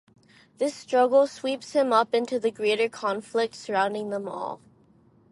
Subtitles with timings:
[0.57, 4.59] This struggle sweeps him up into the greater conflict surrounding them all.